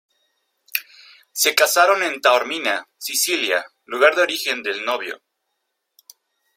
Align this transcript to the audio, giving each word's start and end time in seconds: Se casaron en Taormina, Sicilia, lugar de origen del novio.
Se 1.31 1.53
casaron 1.53 2.01
en 2.01 2.21
Taormina, 2.21 2.87
Sicilia, 2.97 3.63
lugar 3.85 4.15
de 4.15 4.23
origen 4.23 4.63
del 4.63 4.83
novio. 4.83 5.21